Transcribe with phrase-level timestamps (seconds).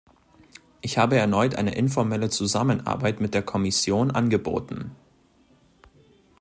[0.81, 4.95] Ich habe erneut eine informelle Zusammenarbeit mit der Kommission angeboten.